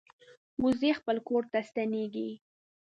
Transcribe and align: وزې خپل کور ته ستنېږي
وزې 0.63 0.91
خپل 0.99 1.17
کور 1.27 1.43
ته 1.51 1.59
ستنېږي 1.69 2.29